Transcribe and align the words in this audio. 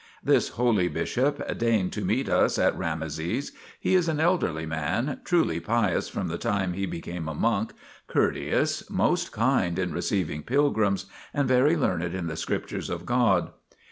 This 0.23 0.49
holy 0.57 0.87
bishop 0.87 1.59
deigned 1.59 1.93
to 1.93 2.03
meet 2.03 2.27
us 2.27 2.57
at 2.57 2.75
Rameses; 2.75 3.51
he 3.79 3.93
is 3.93 4.09
an 4.09 4.19
elderly 4.19 4.65
man, 4.65 5.19
truly 5.23 5.59
pious 5.59 6.09
from 6.09 6.27
the 6.27 6.39
time 6.39 6.73
he 6.73 6.87
became 6.87 7.27
a 7.29 7.35
monk, 7.35 7.73
courteous, 8.07 8.89
most 8.89 9.31
kind 9.31 9.77
in 9.77 9.93
receiving 9.93 10.41
pilgrims, 10.41 11.05
and 11.35 11.47
very 11.47 11.77
learned 11.77 12.15
in 12.15 12.25
the 12.25 12.35
Scriptures 12.35 12.89
of 12.89 13.05
God. 13.05 13.51